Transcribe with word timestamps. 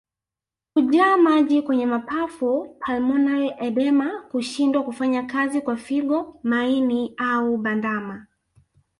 Kujaa 0.73 1.17
maji 1.17 1.61
kwenye 1.61 1.85
mapafu 1.85 2.75
pulmonary 2.79 3.51
edema 3.59 4.21
Kushindwa 4.21 4.83
kufanya 4.83 5.23
kazi 5.23 5.61
kwa 5.61 5.77
figo 5.77 6.39
maini 6.43 7.13
au 7.17 7.57
bandama 7.57 8.27